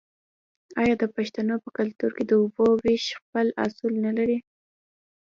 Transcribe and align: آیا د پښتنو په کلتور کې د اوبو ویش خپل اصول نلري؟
آیا 0.81 0.95
د 1.01 1.03
پښتنو 1.15 1.55
په 1.63 1.69
کلتور 1.77 2.11
کې 2.17 2.23
د 2.27 2.31
اوبو 2.41 2.65
ویش 2.83 3.05
خپل 3.19 3.47
اصول 3.65 3.93
نلري؟ 4.05 4.37